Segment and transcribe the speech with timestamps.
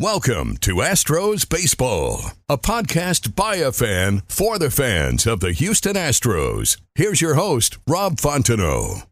[0.00, 5.92] Welcome to Astros Baseball, a podcast by a fan for the fans of the Houston
[5.94, 6.80] Astros.
[6.94, 9.09] Here's your host, Rob Fontenot.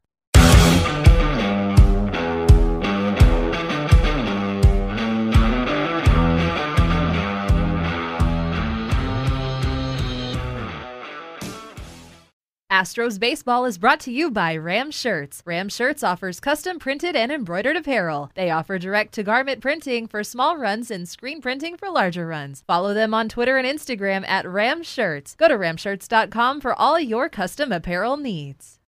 [12.78, 15.42] Astros Baseball is brought to you by Ram Shirts.
[15.45, 18.30] Ram Shirts offers custom printed and embroidered apparel.
[18.36, 22.62] They offer direct to garment printing for small runs and screen printing for larger runs.
[22.69, 25.34] Follow them on Twitter and Instagram at Ram Shirts.
[25.34, 28.78] Go to ramshirts.com for all your custom apparel needs.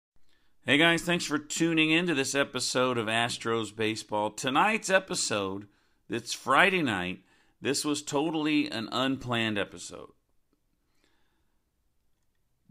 [0.64, 4.30] Hey guys, thanks for tuning in to this episode of Astros Baseball.
[4.30, 5.66] Tonight's episode,
[6.08, 7.24] it's Friday night.
[7.60, 10.10] This was totally an unplanned episode.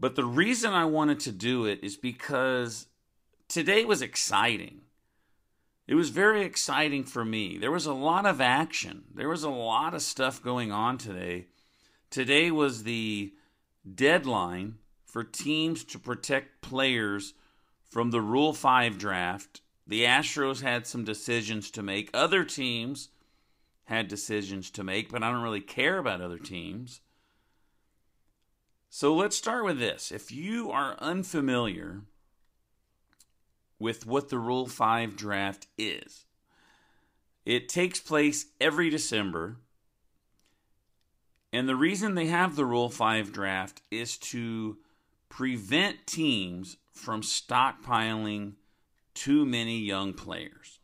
[0.00, 2.86] But the reason I wanted to do it is because
[3.48, 4.80] today was exciting.
[5.86, 7.58] It was very exciting for me.
[7.58, 11.46] There was a lot of action, there was a lot of stuff going on today.
[12.08, 13.34] Today was the
[13.94, 17.34] deadline for teams to protect players
[17.88, 19.60] from the Rule 5 draft.
[19.86, 22.10] The Astros had some decisions to make.
[22.14, 23.10] Other teams
[23.84, 27.00] had decisions to make, but I don't really care about other teams.
[28.92, 30.10] So let's start with this.
[30.10, 32.02] If you are unfamiliar
[33.78, 36.24] with what the Rule 5 draft is,
[37.46, 39.58] it takes place every December.
[41.52, 44.78] And the reason they have the Rule 5 draft is to
[45.28, 48.54] prevent teams from stockpiling
[49.14, 50.80] too many young players.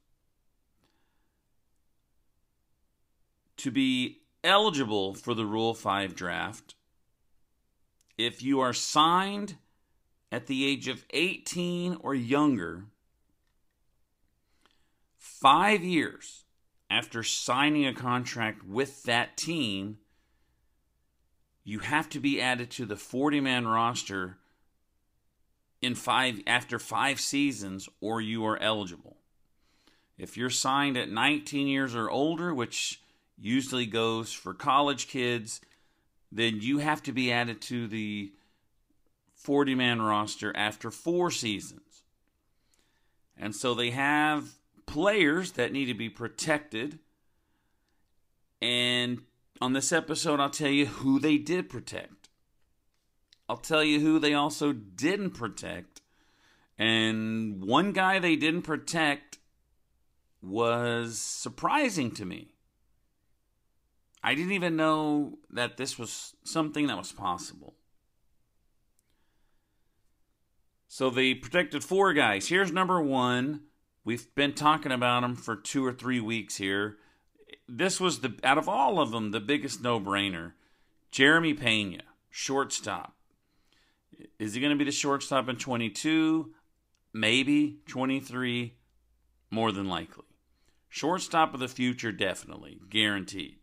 [3.57, 6.76] To be eligible for the Rule 5 draft,
[8.19, 9.57] if you are signed
[10.33, 12.85] at the age of 18 or younger,
[15.17, 16.45] five years
[16.91, 19.99] after signing a contract with that team,
[21.65, 24.39] you have to be added to the 40 man roster
[25.83, 29.17] in five after five seasons or you are eligible.
[30.17, 33.03] If you're signed at 19 years or older, which
[33.39, 35.61] usually goes for college kids,
[36.31, 38.33] then you have to be added to the
[39.35, 42.03] 40 man roster after four seasons.
[43.37, 44.49] And so they have
[44.87, 46.99] players that need to be protected.
[48.63, 49.23] And
[49.61, 52.29] on this episode, I'll tell you who they did protect.
[53.49, 56.01] I'll tell you who they also didn't protect.
[56.79, 59.39] And one guy they didn't protect
[60.43, 62.56] was surprising to me.
[64.27, 67.77] I didn't even know that this was something that was possible.
[70.89, 72.49] So they protected four guys.
[72.49, 73.61] Here's number one.
[74.05, 76.97] We've been talking about him for two or three weeks here.
[77.69, 80.55] This was the out of all of them the biggest no-brainer.
[81.13, 83.15] Jeremy Pena, shortstop.
[84.41, 86.53] Is he going to be the shortstop in 22?
[87.15, 88.75] Maybe 23.
[89.53, 90.25] More than likely.
[90.89, 93.59] Shortstop of the future, definitely guaranteed.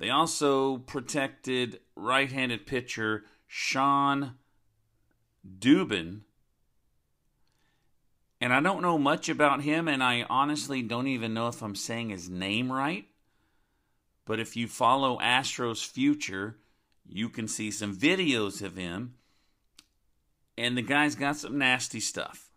[0.00, 4.36] They also protected right handed pitcher Shawn
[5.46, 6.22] Dubin.
[8.40, 11.74] And I don't know much about him, and I honestly don't even know if I'm
[11.74, 13.04] saying his name right.
[14.24, 16.56] But if you follow Astros Future,
[17.06, 19.16] you can see some videos of him.
[20.56, 22.48] And the guy's got some nasty stuff.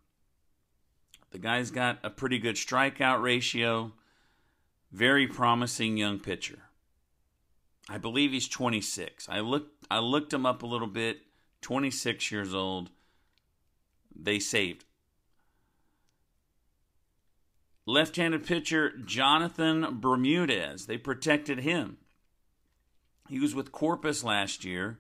[1.31, 3.91] The guy's got a pretty good strikeout ratio.
[4.93, 6.59] Very promising young pitcher.
[7.89, 9.27] I believe he's 26.
[9.29, 11.17] I looked I looked him up a little bit.
[11.61, 12.89] 26 years old.
[14.15, 14.85] They saved.
[17.85, 20.85] Left-handed pitcher Jonathan Bermudez.
[20.85, 21.97] They protected him.
[23.29, 24.99] He was with Corpus last year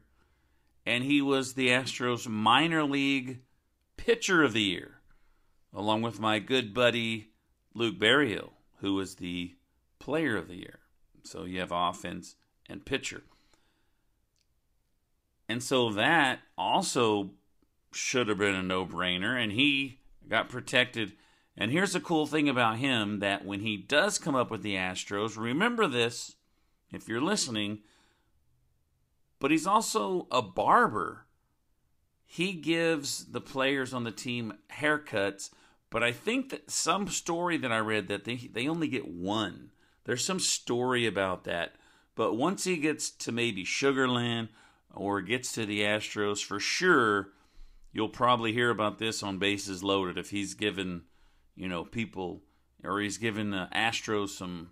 [0.85, 3.39] and he was the Astros minor league
[3.95, 4.99] pitcher of the year
[5.73, 7.29] along with my good buddy
[7.73, 9.55] Luke Berryhill who was the
[9.99, 10.79] player of the year.
[11.23, 12.35] So you have offense
[12.69, 13.23] and pitcher.
[15.49, 17.31] And so that also
[17.91, 19.41] should have been a no brainer.
[19.41, 21.13] And he got protected
[21.55, 24.75] And here's the cool thing about him that when he does come up with the
[24.75, 26.35] Astros, remember this
[26.91, 27.79] if you're listening,
[29.39, 31.25] but he's also a barber.
[32.25, 35.51] He gives the players on the team haircuts,
[35.91, 39.71] but I think that some story that I read that they they only get one.
[40.05, 41.75] There's some story about that.
[42.15, 44.49] But once he gets to maybe Sugarland
[44.93, 47.29] or gets to the Astros, for sure,
[47.91, 51.03] you'll probably hear about this on bases loaded if he's given,
[51.55, 52.43] you know, people
[52.83, 54.71] or he's given the Astros some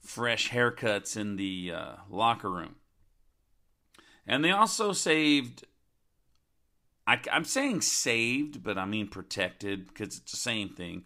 [0.00, 2.76] fresh haircuts in the uh, locker room.
[4.26, 5.64] And they also saved.
[7.06, 11.04] I, am saying saved, but I mean protected because it's the same thing.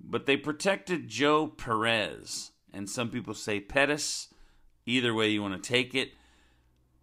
[0.00, 4.28] But they protected Joe Perez, and some people say Pettis.
[4.86, 6.12] Either way you want to take it.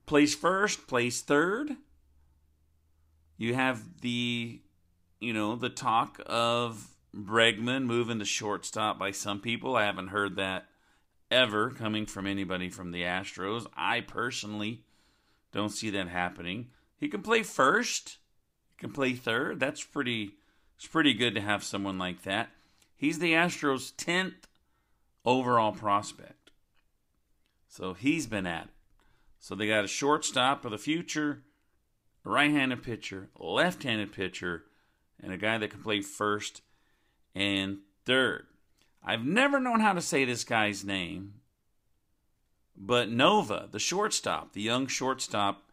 [0.06, 1.76] Place first, place third.
[3.38, 4.62] You have the,
[5.20, 9.76] you know, the talk of Bregman moving to shortstop by some people.
[9.76, 10.68] I haven't heard that
[11.30, 13.66] ever coming from anybody from the Astros.
[13.76, 14.84] I personally
[15.52, 16.68] don't see that happening.
[16.98, 18.18] He can play first.
[18.70, 19.60] He can play third.
[19.60, 20.32] That's pretty.
[20.76, 22.50] It's pretty good to have someone like that.
[22.96, 24.48] He's the Astros' tenth
[25.26, 26.43] overall prospect.
[27.74, 28.70] So he's been at it.
[29.40, 31.42] So they got a shortstop of the future,
[32.24, 34.66] a right-handed pitcher, left-handed pitcher,
[35.20, 36.62] and a guy that can play first
[37.34, 38.46] and third.
[39.04, 41.42] I've never known how to say this guy's name,
[42.78, 45.64] but Nova, the shortstop, the young shortstop,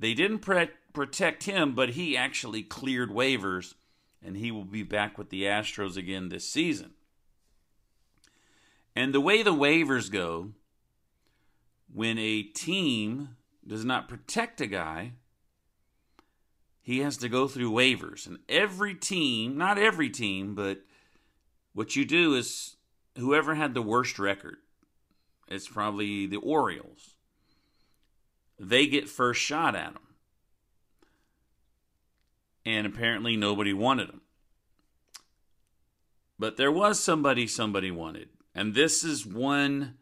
[0.00, 3.74] they didn't pre- protect him, but he actually cleared waivers,
[4.20, 6.94] and he will be back with the Astros again this season.
[9.00, 10.50] And the way the waivers go,
[11.90, 13.30] when a team
[13.66, 15.12] does not protect a guy,
[16.82, 18.26] he has to go through waivers.
[18.26, 20.82] And every team, not every team, but
[21.72, 22.76] what you do is
[23.16, 24.58] whoever had the worst record,
[25.48, 27.14] it's probably the Orioles.
[28.58, 30.08] They get first shot at him.
[32.66, 34.20] And apparently nobody wanted him.
[36.38, 38.28] But there was somebody somebody wanted.
[38.60, 39.94] And this is one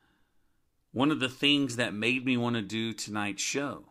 [0.91, 3.85] one of the things that made me want to do tonight's show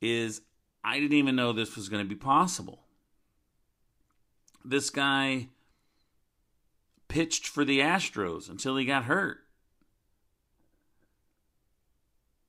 [0.00, 0.40] is
[0.82, 2.84] I didn't even know this was going to be possible.
[4.64, 5.48] This guy
[7.08, 9.40] pitched for the Astros until he got hurt.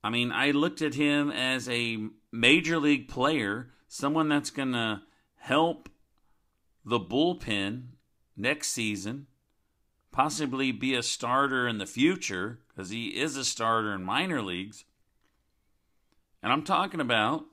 [0.01, 1.97] I mean, I looked at him as a
[2.31, 5.01] major league player, someone that's going to
[5.35, 5.89] help
[6.85, 7.87] the bullpen
[8.37, 9.27] next season,
[10.11, 14.85] possibly be a starter in the future, because he is a starter in minor leagues.
[16.43, 17.45] And I'm talking about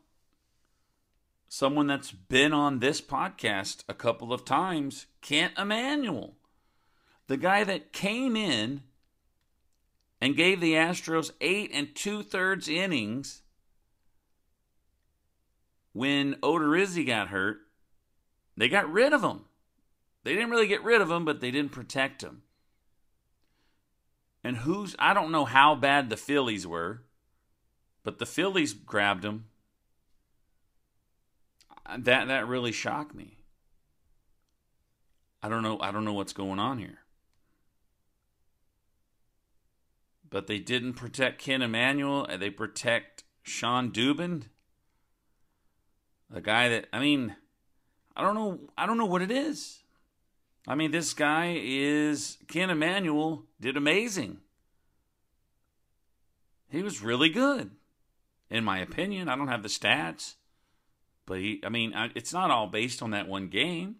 [1.48, 6.34] someone that's been on this podcast a couple of times, Kent Emanuel
[7.28, 8.82] the guy that came in
[10.20, 13.42] and gave the Astros eight and two thirds innings
[15.92, 17.58] when Odorizzi got hurt,
[18.56, 19.44] they got rid of him.
[20.24, 22.42] They didn't really get rid of him, but they didn't protect him.
[24.44, 27.02] And who's I don't know how bad the Phillies were,
[28.02, 29.46] but the Phillies grabbed him.
[31.86, 33.38] Uh, that that really shocked me.
[35.42, 37.00] I don't know I don't know what's going on here.
[40.30, 42.24] but they didn't protect Kent Emanuel.
[42.24, 44.44] And they protect Shawn Dubin,
[46.30, 47.36] the guy that I mean,
[48.16, 48.60] I don't know.
[48.76, 49.82] I don't know what it is.
[50.66, 54.38] I mean, this guy is Kent Emanuel did amazing.
[56.70, 57.70] He was really good,
[58.50, 59.28] in my opinion.
[59.28, 60.34] I don't have the stats,
[61.24, 61.60] but he.
[61.64, 63.96] I mean, it's not all based on that one game.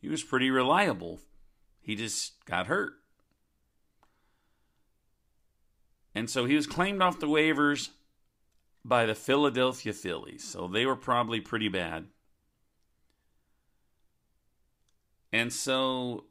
[0.00, 1.20] He was pretty reliable.
[1.80, 2.94] He just got hurt.
[6.14, 7.90] And so he was claimed off the waivers
[8.84, 10.44] by the Philadelphia Phillies.
[10.44, 12.06] So they were probably pretty bad.
[15.36, 16.24] And so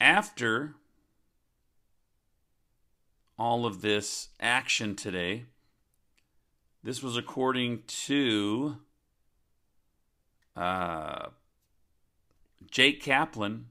[0.00, 0.76] after
[3.38, 5.44] all of this action today,
[6.82, 8.78] this was according to
[10.56, 11.26] uh,
[12.70, 13.66] Jake Kaplan,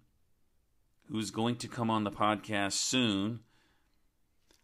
[1.10, 3.40] who's going to come on the podcast soon.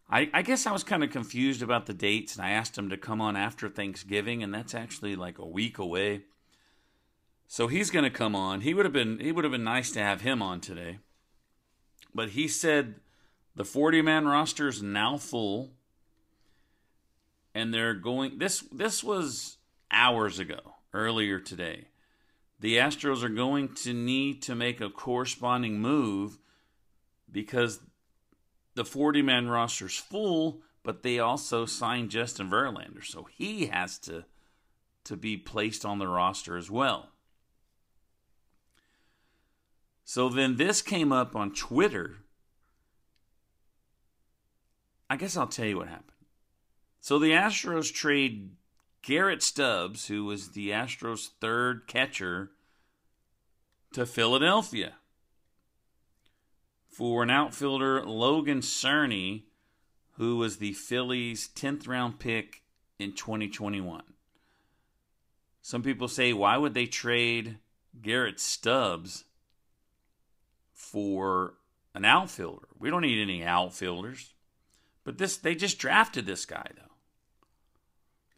[0.08, 2.88] I, I guess I was kind of confused about the dates, and I asked him
[2.90, 6.22] to come on after Thanksgiving, and that's actually like a week away.
[7.52, 8.60] So he's going to come on.
[8.60, 11.00] He would have been he would have been nice to have him on today,
[12.14, 13.00] but he said
[13.56, 15.72] the forty man roster is now full,
[17.52, 18.38] and they're going.
[18.38, 19.58] This this was
[19.90, 21.88] hours ago, earlier today.
[22.60, 26.38] the Astros are going to need to make a corresponding move
[27.30, 27.80] because
[28.74, 33.04] the 40 man roster's full, but they also signed Justin Verlander.
[33.04, 34.24] So he has to,
[35.04, 37.08] to be placed on the roster as well.
[40.12, 42.16] So then this came up on Twitter.
[45.08, 46.26] I guess I'll tell you what happened.
[47.00, 48.50] So the Astros trade
[49.02, 52.50] Garrett Stubbs, who was the Astros' third catcher,
[53.92, 54.94] to Philadelphia
[56.88, 59.44] for an outfielder, Logan Cerny,
[60.14, 62.64] who was the Phillies' 10th round pick
[62.98, 64.02] in 2021.
[65.62, 67.58] Some people say, why would they trade
[68.02, 69.26] Garrett Stubbs
[70.80, 71.54] for
[71.94, 72.68] an outfielder?
[72.78, 74.32] We don't need any outfielders.
[75.04, 76.94] But this they just drafted this guy though.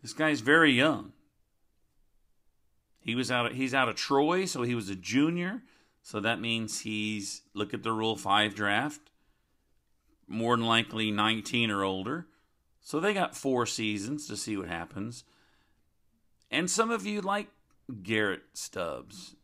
[0.02, 1.12] This guy's very young.
[3.00, 5.62] He was out of, he's out of Troy, so he was a junior.
[6.02, 9.00] So that means he's look at the Rule 5 draft.
[10.26, 12.26] More than likely 19 or older.
[12.80, 15.24] So they got 4 seasons to see what happens.
[16.50, 17.48] And some of you like
[18.02, 19.36] Garrett Stubbs.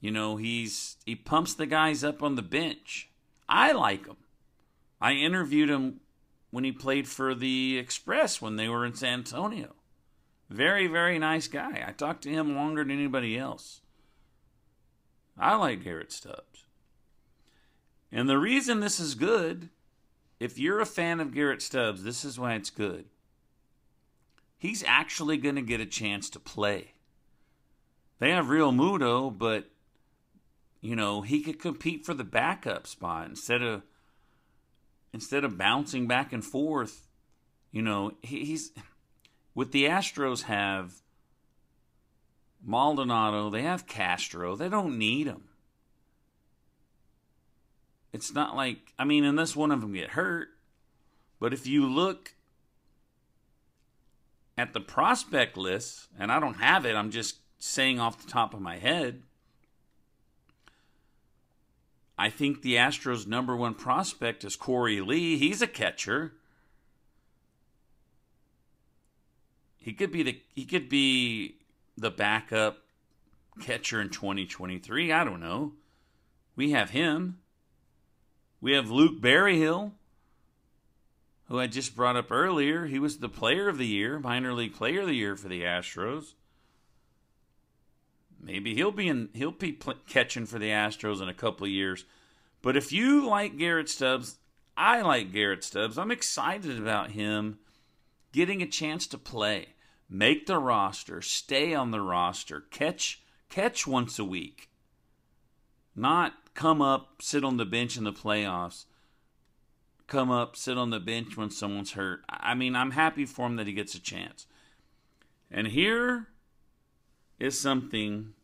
[0.00, 3.10] You know, he's he pumps the guys up on the bench.
[3.48, 4.16] I like him.
[5.00, 6.00] I interviewed him
[6.50, 9.74] when he played for the Express when they were in San Antonio.
[10.48, 11.84] Very, very nice guy.
[11.86, 13.82] I talked to him longer than anybody else.
[15.38, 16.66] I like Garrett Stubbs.
[18.12, 19.68] And the reason this is good,
[20.40, 23.06] if you're a fan of Garrett Stubbs, this is why it's good.
[24.58, 26.94] He's actually going to get a chance to play.
[28.18, 29.70] They have Real Mudo, but
[30.80, 33.82] you know, he could compete for the backup spot instead of
[35.12, 37.08] instead of bouncing back and forth,
[37.70, 38.72] you know, he, he's
[39.54, 41.02] with the Astros have
[42.64, 44.56] Maldonado, they have Castro.
[44.56, 45.44] They don't need him.
[48.12, 50.48] It's not like I mean, unless one of them get hurt.
[51.38, 52.34] But if you look
[54.58, 58.52] at the prospect list, and I don't have it, I'm just saying off the top
[58.52, 59.22] of my head.
[62.20, 65.38] I think the Astros' number one prospect is Korey Lee.
[65.38, 66.34] He's a catcher.
[69.78, 71.54] He could be the he could be
[71.96, 72.82] the backup
[73.62, 75.10] catcher in 2023.
[75.10, 75.72] I don't know.
[76.56, 77.38] We have him.
[78.60, 79.94] We have Luke Berryhill,
[81.46, 82.84] who I just brought up earlier.
[82.84, 85.62] He was the player of the year, minor league player of the year for the
[85.62, 86.34] Astros.
[88.42, 89.28] Maybe he'll be in.
[89.34, 92.04] He'll be pl- catching for the Astros in a couple of years.
[92.62, 94.38] But if you like Garrett Stubbs,
[94.76, 95.98] I like Garrett Stubbs.
[95.98, 97.58] I'm excited about him
[98.32, 99.74] getting a chance to play,
[100.08, 104.70] make the roster, stay on the roster, catch catch once a week.
[105.94, 108.84] Not come up, sit on the bench in the playoffs.
[110.06, 112.22] Come up, sit on the bench when someone's hurt.
[112.28, 114.46] I mean, I'm happy for him that he gets a chance.
[115.50, 116.28] And here
[117.40, 118.34] is something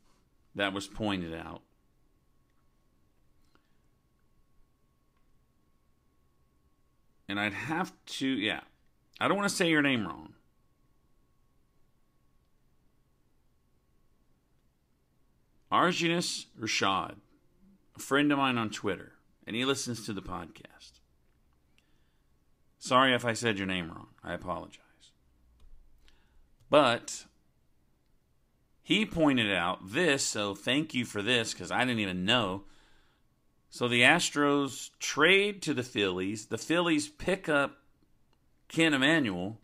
[0.54, 1.60] that was pointed out.
[7.28, 8.60] And I'd have to, yeah.
[9.20, 10.32] I don't want to say your name wrong.
[15.70, 17.16] Arjunus Rashad,
[17.96, 19.12] a friend of mine on Twitter,
[19.46, 21.00] and he listens to the podcast.
[22.78, 24.08] Sorry if I said your name wrong.
[24.22, 24.80] I apologize.
[26.70, 27.24] But
[28.86, 32.62] he pointed out this, so thank you for this because I didn't even know.
[33.68, 36.46] So the Astros trade to the Phillies.
[36.46, 37.78] The Phillies pick up
[38.68, 39.58] Kent Emanuel.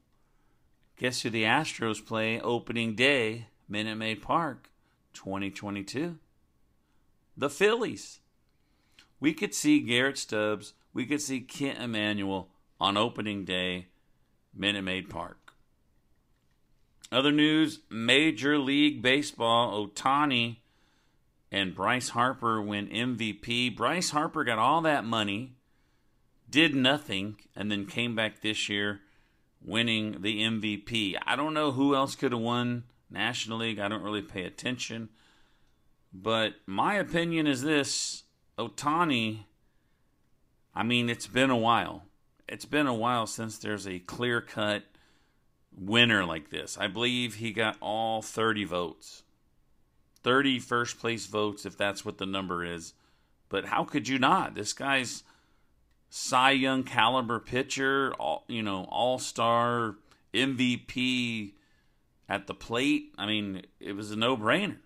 [0.97, 4.71] Guess who the Astros play opening day, Minute Maid Park,
[5.14, 6.19] 2022?
[7.37, 8.19] The Phillies.
[9.21, 10.75] We could see Garrett Stubbs.
[10.93, 12.49] We could see Kent Emanuel
[12.81, 13.87] on opening day,
[14.52, 15.41] Minute Maid Park.
[17.12, 20.57] Other news Major League Baseball, Ohtani
[21.50, 23.76] and Bryce Harper win MVP.
[23.76, 25.52] Bryce Harper got all that money,
[26.49, 29.00] did nothing, and then came back this year
[29.62, 31.16] winning the MVP.
[31.26, 33.78] I don't know who else could have won National League.
[33.78, 35.11] I don't really pay attention.
[36.14, 38.25] But my opinion is this
[38.59, 39.45] Ohtani,
[40.75, 42.04] I mean, it's been a while.
[42.49, 44.85] It's been a while since there's a clear cut
[45.76, 46.76] winner like this.
[46.79, 49.23] I believe he got all 30 votes.
[50.23, 52.95] 30 first place votes, if that's what the number is.
[53.49, 54.55] But how could you not?
[54.55, 55.25] This guy's
[56.09, 59.97] Cy Young caliber pitcher, all, you know, all star
[60.33, 61.52] MVP
[62.29, 63.12] at the plate.
[63.19, 64.79] I mean, it was a no brainer.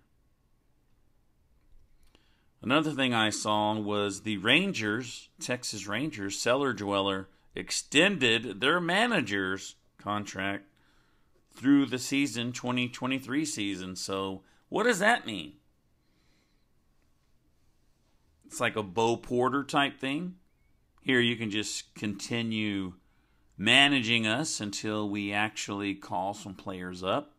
[2.62, 10.64] Another thing I saw was the Rangers, Texas Rangers, cellar dweller, extended their manager's contract
[11.56, 13.96] through the season 2023 season.
[13.96, 15.54] So, what does that mean?
[18.46, 20.36] It's like a Bo Porter type thing.
[21.00, 22.94] Here you can just continue
[23.56, 27.34] managing us until we actually call some players up,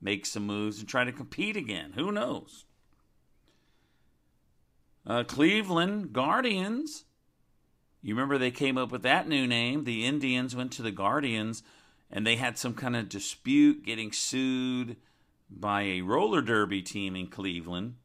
[0.00, 1.92] make some moves, and try to compete again.
[1.94, 2.64] Who knows?
[5.06, 7.04] Uh, Cleveland Guardians.
[8.02, 9.84] You remember they came up with that new name.
[9.84, 11.62] The Indians went to the Guardians
[12.10, 14.96] and they had some kind of dispute getting sued
[15.50, 17.96] by a roller derby team in Cleveland.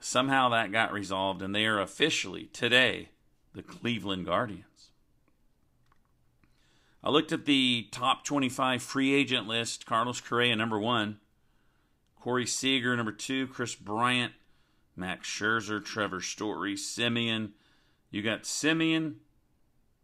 [0.00, 3.08] Somehow that got resolved, and they are officially today
[3.54, 4.90] the Cleveland Guardians.
[7.02, 9.86] I looked at the top 25 free agent list.
[9.86, 11.18] Carlos Correa, number one.
[12.20, 13.46] Corey Seager, number two.
[13.46, 14.32] Kris Bryant,
[14.96, 17.52] Max Scherzer, Trevor Story, Semien.
[18.10, 19.14] You got Semien,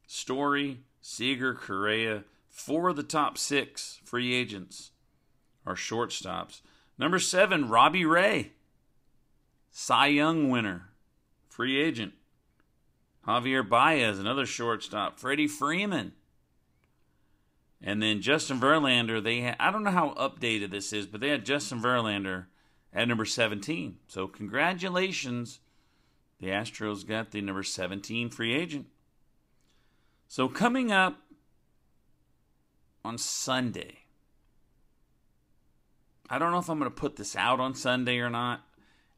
[0.06, 2.22] Story, Seager, Correa.
[2.52, 4.92] Four of the top six free agents
[5.66, 6.60] are shortstops.
[6.98, 8.52] Number seven, Robbie Ray,
[9.70, 10.90] Cy Young winner,
[11.48, 12.12] free agent.
[13.26, 15.18] Javier Baez, another shortstop.
[15.18, 16.12] Freddie Freeman.
[17.80, 21.30] And then Justin Verlander, they had, I don't know how updated this is, but they
[21.30, 22.46] had Justin Verlander
[22.92, 23.96] at number 17.
[24.08, 25.60] So congratulations.
[26.38, 28.86] The Astros got the number 17 free agent.
[30.28, 31.21] So coming up
[33.04, 33.98] on Sunday.
[36.30, 38.62] I don't know if I'm going to put this out on Sunday or not,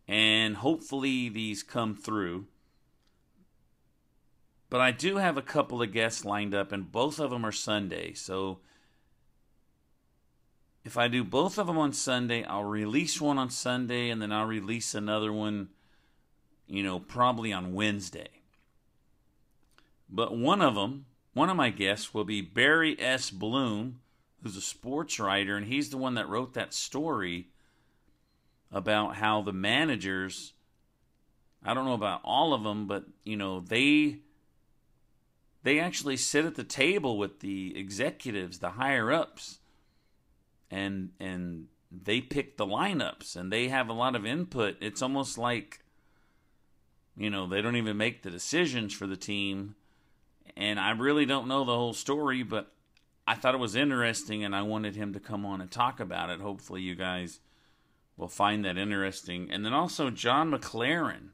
[0.09, 2.47] and hopefully these come through.
[4.69, 7.53] But I do have a couple of guests lined up, and both of them are
[7.53, 8.15] Sunday.
[8.15, 8.59] So
[10.85, 14.33] if I do both of them on Sunday, I'll release one on Sunday, and then
[14.33, 15.69] I'll release another one,
[16.67, 18.29] you know, probably on Wednesday.
[20.11, 23.31] But one of them one of my guests will be Barry S.
[23.31, 24.01] Bloom,
[24.43, 27.49] who's a sports writer, and he's the one that wrote that story
[28.73, 30.55] about how the managers
[31.65, 34.19] I don't know about all of them, but you know, they
[35.63, 39.61] they actually sit at the table with the executives, the higher ups,
[40.71, 44.77] and and they pick the lineups and they have a lot of input.
[44.81, 45.81] It's almost like
[47.17, 49.77] you know, they don't even make the decisions for the team
[50.57, 52.73] and I really don't know the whole story, but
[53.27, 56.31] I thought it was interesting and I wanted him to come on and talk about
[56.31, 56.41] it.
[56.41, 57.41] Hopefully, you guys
[58.17, 59.51] will find that interesting.
[59.51, 61.31] And then also, John McLaren,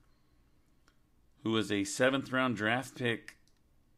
[1.42, 3.36] who was a seventh round draft pick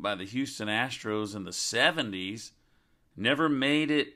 [0.01, 2.53] by the Houston Astros in the 70s,
[3.17, 4.15] never made it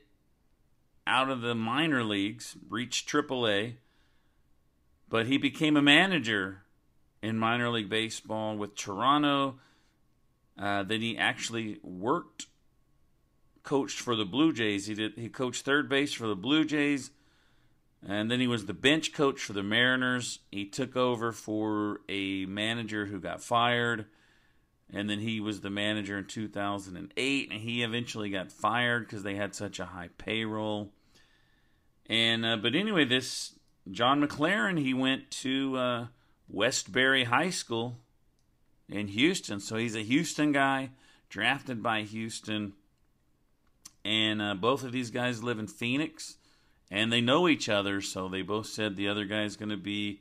[1.06, 3.74] out of the minor leagues, reached AAA,
[5.08, 6.62] but he became a manager
[7.22, 9.58] in minor league baseball with Toronto
[10.58, 12.46] uh, then he actually worked,
[13.62, 14.86] coached for the Blue Jays.
[14.86, 15.12] He did.
[15.16, 17.10] He coached third base for the Blue Jays,
[18.06, 20.40] and then he was the bench coach for the Mariners.
[20.50, 24.06] He took over for a manager who got fired,
[24.90, 27.50] and then he was the manager in 2008.
[27.50, 30.92] And he eventually got fired because they had such a high payroll.
[32.06, 33.58] And uh, but anyway, this
[33.90, 36.06] John McLaren he went to uh,
[36.48, 37.98] Westbury High School
[38.88, 39.60] in Houston.
[39.60, 40.90] So he's a Houston guy,
[41.28, 42.74] drafted by Houston.
[44.04, 46.36] And uh, both of these guys live in Phoenix,
[46.90, 48.00] and they know each other.
[48.00, 50.20] So they both said the other guy is going to be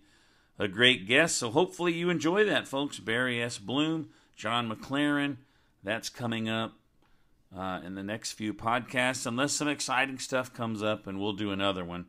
[0.57, 1.37] a great guest.
[1.37, 2.99] So hopefully you enjoy that, folks.
[2.99, 3.59] Barry S.
[3.59, 5.37] Bloom, John McLaren.
[5.83, 6.73] That's coming up
[7.55, 11.51] uh, in the next few podcasts, unless some exciting stuff comes up, and we'll do
[11.51, 12.07] another one.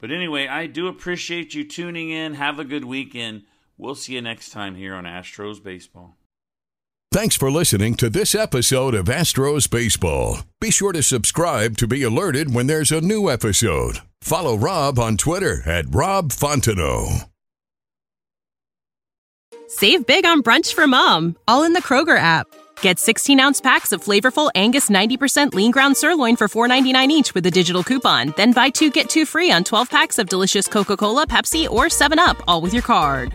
[0.00, 2.34] But anyway, I do appreciate you tuning in.
[2.34, 3.42] Have a good weekend.
[3.78, 6.16] We'll see you next time here on Astros Baseball.
[7.12, 10.38] Thanks for listening to this episode of Astros Baseball.
[10.60, 13.98] Be sure to subscribe to be alerted when there's a new episode.
[14.22, 17.28] Follow Rob on Twitter at Rob Fontenot.
[19.68, 22.46] Save big on brunch for mom, all in the Kroger app.
[22.80, 27.44] Get 16 ounce packs of flavorful Angus 90% lean ground sirloin for $4.99 each with
[27.46, 28.32] a digital coupon.
[28.36, 31.86] Then buy two get two free on 12 packs of delicious Coca Cola, Pepsi, or
[31.86, 33.34] 7UP, all with your card.